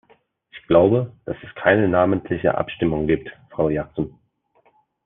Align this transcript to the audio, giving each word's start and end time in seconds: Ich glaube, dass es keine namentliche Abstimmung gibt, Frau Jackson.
Ich 0.49 0.65
glaube, 0.67 1.13
dass 1.25 1.37
es 1.43 1.53
keine 1.61 1.87
namentliche 1.87 2.55
Abstimmung 2.57 3.05
gibt, 3.05 3.29
Frau 3.51 3.69
Jackson. 3.69 4.17